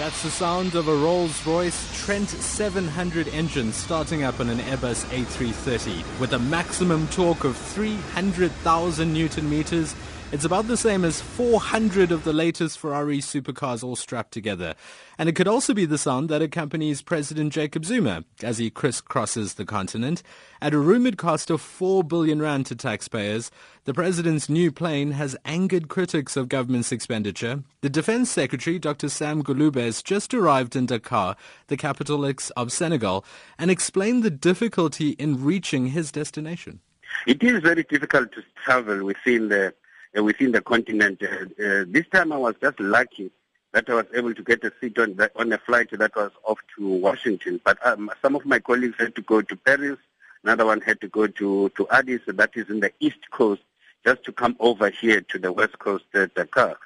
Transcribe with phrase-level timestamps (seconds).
[0.00, 6.18] That's the sound of a Rolls-Royce Trent 700 engine starting up on an Airbus A330
[6.18, 9.94] with a maximum torque of 300,000 newton meters
[10.32, 14.76] it's about the same as 400 of the latest Ferrari supercars all strapped together.
[15.18, 19.56] And it could also be the sound that accompanies President Jacob Zuma as he crisscrosses
[19.56, 20.22] the continent.
[20.62, 23.50] At a rumored cost of 4 billion rand to taxpayers,
[23.86, 27.64] the president's new plane has angered critics of government's expenditure.
[27.80, 29.08] The defense secretary, Dr.
[29.08, 31.34] Sam Gulube, has just arrived in Dakar,
[31.66, 32.24] the capital
[32.56, 33.24] of Senegal,
[33.58, 36.78] and explained the difficulty in reaching his destination.
[37.26, 39.74] It is very difficult to travel within the
[40.14, 41.22] within the continent.
[41.22, 43.30] Uh, uh, this time I was just lucky
[43.72, 46.32] that I was able to get a seat on, the, on a flight that was
[46.44, 47.60] off to Washington.
[47.64, 49.98] But um, some of my colleagues had to go to Paris.
[50.42, 53.62] Another one had to go to, to Addis, that is in the east coast,
[54.04, 56.76] just to come over here to the west coast, uh, Dakar.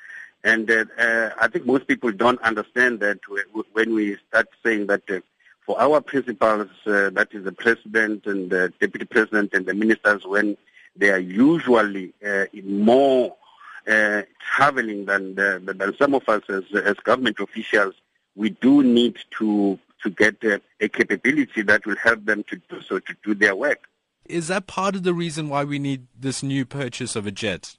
[0.43, 3.21] And uh, uh, I think most people don't understand that
[3.73, 5.21] when we start saying that uh,
[5.65, 10.27] for our principals, uh, that is the president and the deputy president and the ministers,
[10.27, 10.59] when
[10.97, 13.37] they are usually uh, more
[13.87, 14.23] uh,
[14.57, 17.95] traveling than, the, than some of us as, as government officials.
[18.37, 22.81] We do need to to get uh, a capability that will help them to do
[22.83, 23.89] so to do their work.
[24.27, 27.77] Is that part of the reason why we need this new purchase of a jet?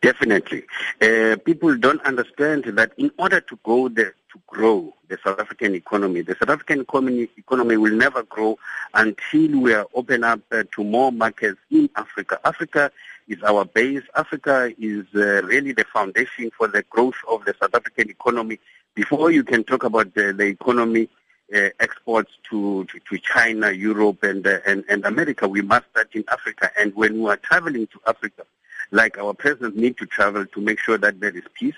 [0.00, 0.64] Definitely.
[1.00, 5.74] Uh, people don't understand that in order to go there, to grow the South African
[5.74, 8.58] economy, the South African economy, economy will never grow
[8.92, 12.38] until we are open up uh, to more markets in Africa.
[12.44, 12.90] Africa
[13.28, 14.02] is our base.
[14.16, 18.58] Africa is uh, really the foundation for the growth of the South African economy.
[18.94, 21.08] Before you can talk about the, the economy,
[21.54, 26.08] uh, exports to, to, to, China, Europe, and, uh, and, and America, we must start
[26.14, 26.70] in Africa.
[26.78, 28.44] And when we are traveling to Africa,
[28.90, 31.74] like our president need to travel to make sure that there is peace,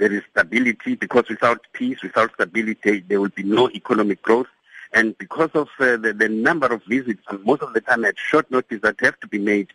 [0.00, 4.46] there is stability, because without peace, without stability, there will be no economic growth.
[4.94, 8.16] And because of uh, the, the, number of visits, and most of the time at
[8.18, 9.68] short notice that have to be made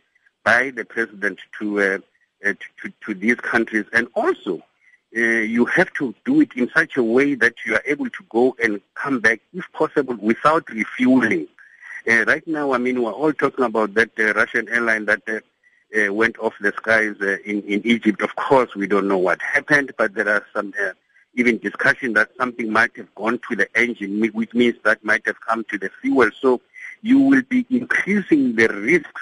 [0.43, 1.99] by the president to, uh,
[2.43, 4.63] uh, to, to, these countries, and also
[5.15, 8.23] uh, you have to do it in such a way that you are able to
[8.29, 11.47] go and come back, if possible, without refueling.
[12.09, 15.21] Uh, right now, I mean, we're all talking about that uh, Russian airline that
[15.97, 18.21] uh, went off the skies uh, in, in Egypt.
[18.21, 20.91] Of course, we don't know what happened, but there are some uh,
[21.35, 25.39] even discussion that something might have gone to the engine, which means that might have
[25.41, 26.29] come to the fuel.
[26.39, 26.61] So
[27.01, 29.21] you will be increasing the risks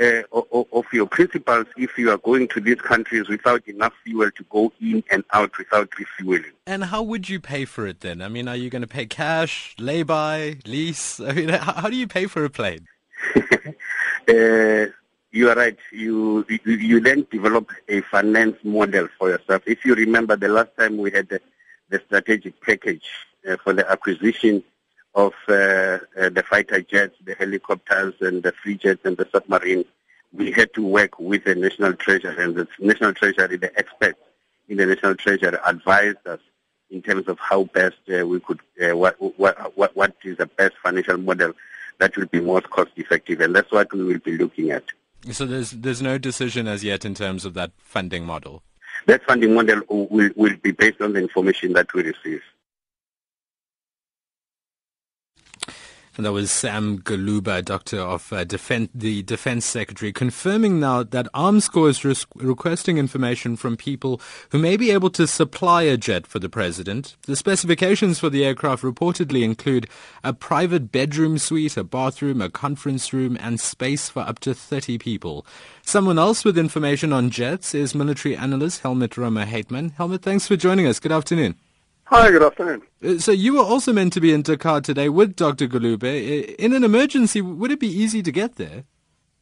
[0.00, 4.30] uh, of, of, your principals if you are going to these countries without enough fuel
[4.30, 6.52] to go in and out without refueling.
[6.66, 8.22] And how would you pay for it then?
[8.22, 11.20] I mean, are you going to pay cash, lay-by, lease?
[11.20, 12.86] I mean, how do you pay for a plane?
[13.36, 14.86] uh,
[15.32, 15.78] you are right.
[15.92, 19.62] You, you, you then develop a finance model for yourself.
[19.66, 21.40] If you remember the last time we had the,
[21.88, 23.08] the strategic package
[23.48, 24.62] uh, for the acquisition
[25.14, 29.86] of uh, uh, the fighter jets, the helicopters, and the frigates and the submarines,
[30.32, 34.20] we had to work with the National Treasury, and the National Treasury, the experts
[34.68, 36.40] in the National Treasury, advised us
[36.90, 40.46] in terms of how best uh, we could, uh, what, what, what, what is the
[40.46, 41.52] best financial model
[41.98, 44.84] that will be most cost effective, and that's what we will be looking at.
[45.30, 48.62] So there's there's no decision as yet in terms of that funding model.
[49.06, 52.42] That funding model will, will be based on the information that we receive.
[56.16, 61.88] And that was Sam Gulube, Doctor of uh, the Defense Secretary, confirming now that Armscor
[61.88, 64.20] is res- requesting information from people
[64.50, 67.16] who may be able to supply a jet for the president.
[67.22, 69.88] The specifications for the aircraft reportedly include
[70.24, 74.98] a private bedroom suite, a bathroom, a conference room, and space for up to 30
[74.98, 75.46] people.
[75.82, 79.94] Someone else with information on jets is military analyst Helmoed-Romer Heitman.
[79.94, 80.98] Helmoed, thanks for joining us.
[81.00, 81.54] Good afternoon.
[82.12, 82.82] Hi, good afternoon.
[83.04, 85.68] Uh, so you were also meant to be in Dakar today with Dr.
[85.68, 86.56] Gulube.
[86.56, 88.82] In an emergency, would it be easy to get there?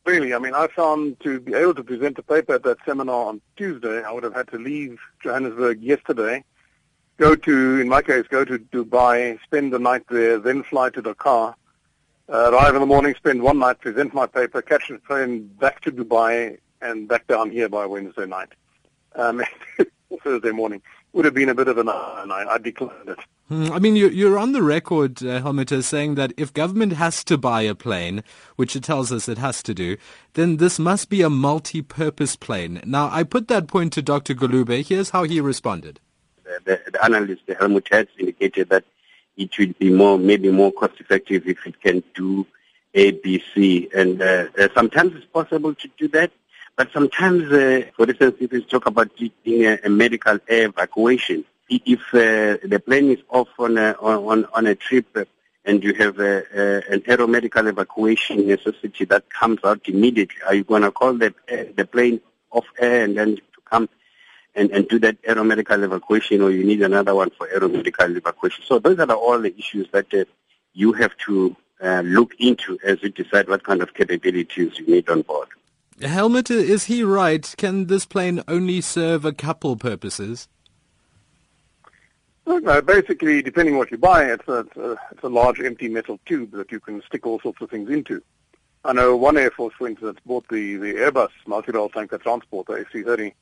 [0.05, 3.29] Really, I mean, I found to be able to present a paper at that seminar
[3.29, 6.45] on Tuesday, I would have had to leave Johannesburg yesterday,
[7.17, 11.01] go to, in my case, go to Dubai, spend the night there, then fly to
[11.01, 11.57] Dakar,
[12.31, 15.81] uh, arrive in the morning, spend one night, present my paper, catch the train back
[15.81, 18.51] to Dubai, and back down here by Wednesday night,
[19.15, 19.43] um,
[20.23, 20.83] Thursday morning
[21.19, 23.19] would have been a bit of an and I, I declined it.
[23.49, 27.25] Hmm, I mean, you're on the record, uh, Helmoed, as saying that if government has
[27.25, 28.23] to buy a plane,
[28.55, 29.97] which it tells us it has to do,
[30.35, 32.81] then this must be a multi-purpose plane.
[32.87, 34.33] Now, I put that point to Dr.
[34.33, 34.87] Gulube.
[34.87, 35.99] Here's how he responded.
[36.45, 38.85] The, the, the analyst, Helmoed has indicated that
[39.37, 42.47] it would be more, maybe more cost effective if it can do
[42.95, 43.89] A, B, C.
[43.93, 46.31] And uh, uh, sometimes it's possible to do that.
[46.79, 52.65] But sometimes, uh, for instance, if you talk about a, a medical evacuation, if uh,
[52.65, 55.29] the plane is off on a, on, on a trip
[55.65, 60.63] and you have a, a, an aeromedical evacuation necessity that comes out immediately, are you
[60.63, 61.35] going to call the,
[61.77, 62.21] the plane
[62.53, 63.89] off air and then to come
[64.55, 68.63] and, and do that aeromedical evacuation or you need another one for aeromedical evacuation?
[68.69, 70.27] So those are all the issues that uh,
[70.75, 75.09] you have to uh, look into as you decide what kind of capabilities you need
[75.09, 75.49] on board.
[76.01, 77.55] Helmoed, is he right?
[77.59, 80.47] Can this plane only serve a couple purposes?
[82.47, 84.61] Uh, no, basically, depending what you buy, it's a,
[85.11, 88.23] it's a, large empty metal tube that you can stick all sorts of things into.
[88.85, 92.75] I know one Air Force, for instance, bought the, the Airbus multi-role tanker transport, the
[92.75, 93.33] A330.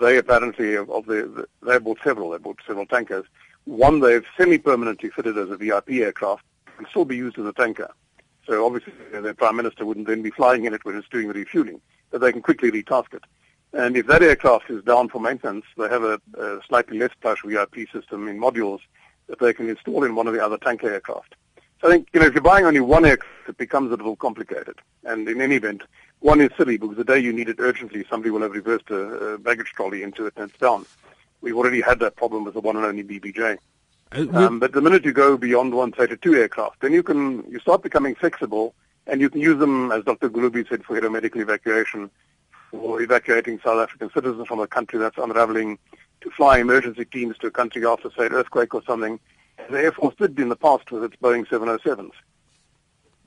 [0.00, 3.24] They apparently, of the, the, they bought several, they bought several tankers.
[3.64, 6.44] One they've semi-permanently fitted as a VIP aircraft,
[6.76, 7.90] can still be used as a tanker.
[8.48, 11.34] So obviously the Prime Minister wouldn't then be flying in it when it's doing the
[11.34, 11.80] refueling,
[12.10, 13.22] but they can quickly retask it.
[13.74, 17.42] And if that aircraft is down for maintenance, they have a, a slightly less plush
[17.44, 18.80] VIP system in modules
[19.26, 21.34] that they can install in one of the other tanker aircraft.
[21.82, 24.16] So I think, you know, if you're buying only one aircraft, it becomes a little
[24.16, 24.76] complicated.
[25.04, 25.82] And in any event,
[26.20, 28.96] one is silly because the day you need it urgently, somebody will have reversed a,
[28.96, 30.86] a baggage trolley into it and it's down.
[31.42, 33.58] We've already had that problem with the one and only BBJ.
[34.12, 37.02] Uh, um, but the minute you go beyond one, say, to two aircraft, then you
[37.02, 38.74] can you start becoming flexible,
[39.06, 40.30] and you can use them, as Dr.
[40.30, 42.10] Gulube said, for aeromedical evacuation,
[42.70, 45.78] for evacuating South African citizens from a country that's unraveling,
[46.20, 49.20] to fly emergency teams to a country after, say, an earthquake or something.
[49.70, 52.12] The Air Force did in the past with its Boeing 707s.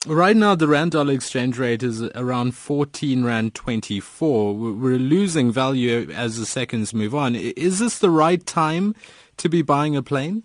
[0.08, 4.56] Right now, the rand dollar exchange rate is around 14 rand 24.
[4.56, 7.36] We're losing value as the seconds move on.
[7.36, 8.96] Is this the right time
[9.38, 10.44] to be buying a plane?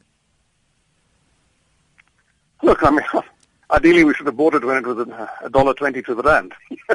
[2.62, 3.05] Look, I mean,
[3.70, 5.06] ideally we should have bought it when it was
[5.43, 6.53] a dollar twenty to the rand,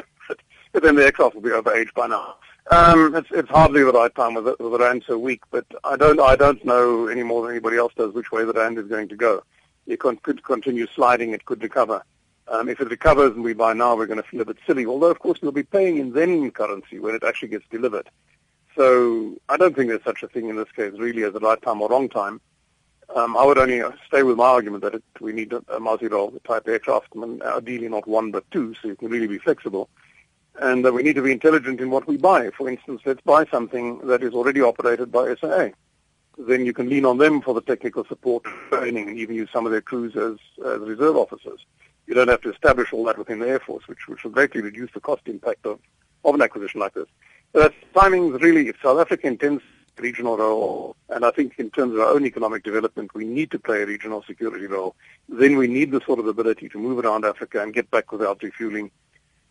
[0.72, 2.36] but then the aircraft will be overaged by now.
[2.70, 5.66] Um, it's, it's hardly the right time with the, with the rand so weak, but
[5.84, 8.78] I don't I don't know any more than anybody else does which way the rand
[8.78, 9.42] is going to go.
[9.86, 12.04] It con- could continue sliding, it could recover.
[12.48, 14.84] Um, if it recovers and we buy now, we're going to feel a bit silly.
[14.84, 18.08] Although, of course, we'll be paying in then currency when it actually gets delivered.
[18.76, 21.60] So I don't think there's such a thing in this case, really, as a right
[21.62, 22.40] time or wrong time.
[23.14, 26.32] Um, I would only stay with my argument that it, we need a, a multi-role
[26.46, 27.08] type aircraft,
[27.42, 29.90] ideally not one but two, so you can really be flexible.
[30.60, 32.50] And that we need to be intelligent in what we buy.
[32.50, 35.68] For instance, let's buy something that is already operated by SAA.
[36.38, 39.66] Then you can lean on them for the technical support, training, and even use some
[39.66, 41.60] of their crews as, as reserve officers.
[42.06, 44.62] You don't have to establish all that within the Air Force, which, which will greatly
[44.62, 45.78] reduce the cost impact of,
[46.24, 47.08] of an acquisition like this.
[47.52, 49.62] So that's timing really, if South Africa intends
[49.98, 50.96] regional role.
[51.08, 53.86] And I think in terms of our own economic development, we need to play a
[53.86, 54.94] regional security role.
[55.28, 58.42] Then we need the sort of ability to move around Africa and get back without
[58.42, 58.90] refueling.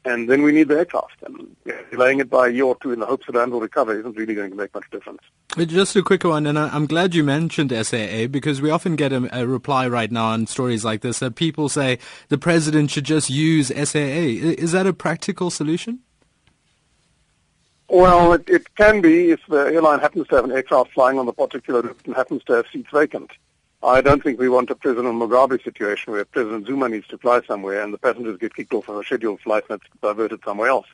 [0.04, 1.22] And then we need the aircraft.
[1.24, 1.56] And
[1.92, 4.18] delaying it by a year or two in the hopes that rand will recover isn't
[4.18, 5.22] really going to make much difference.
[5.58, 9.42] Just a quick one, and I'm glad you mentioned SAA because we often get a,
[9.42, 12.00] a reply right now on stories like this that people say
[12.30, 14.40] the president should just use SAA.
[14.58, 16.00] Is that a practical solution?
[17.92, 21.26] Well, it, it can be if the airline happens to have an aircraft flying on
[21.26, 23.32] the particular route and happens to have seats vacant.
[23.84, 27.42] I don't think we want a President Mugabe situation where President Zuma needs to fly
[27.46, 30.70] somewhere and the passengers get kicked off of a scheduled flight and it's diverted somewhere
[30.70, 30.88] else.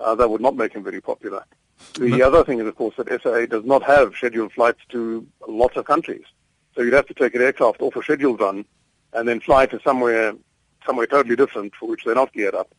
[0.00, 1.44] Uh, that would not make him very popular.
[1.98, 5.76] The other thing is, of course, that SAA does not have scheduled flights to lots
[5.76, 6.24] of countries.
[6.74, 8.64] So you'd have to take an aircraft off a scheduled run
[9.12, 10.32] and then fly to somewhere
[10.86, 12.72] somewhere totally different for which they're not geared up,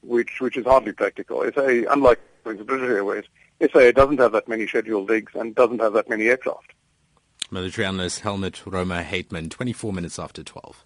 [0.00, 1.44] which which is hardly practical.
[1.54, 2.18] SAA, unlike
[2.54, 3.24] British Airways,
[3.60, 6.72] SAA doesn't have that many scheduled legs and doesn't have that many aircraft.
[7.50, 10.84] Military analyst Helmoed-Romer Heitman, 24 minutes after 12.